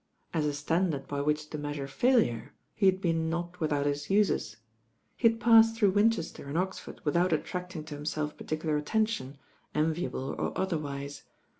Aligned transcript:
As 0.33 0.47
a 0.47 0.53
standard 0.55 1.07
by 1.07 1.21
which 1.21 1.51
to 1.51 1.59
measure 1.59 1.87
failure, 1.87 2.55
he 2.73 2.87
had 2.87 3.01
been 3.01 3.29
not 3.29 3.59
without 3.59 3.85
his 3.85 4.09
uses. 4.09 4.57
He 5.15 5.27
had 5.27 5.39
passed 5.39 5.75
through 5.75 5.91
Winchester 5.91 6.47
and 6.47 6.57
Oxford 6.57 6.99
without 7.05 7.31
attracting 7.31 7.83
to 7.83 7.97
him 7.97 8.05
self 8.05 8.35
particular 8.35 8.77
attention, 8.77 9.37
enviable 9.75 10.29
or 10.39 10.57
otherwise. 10.57 11.25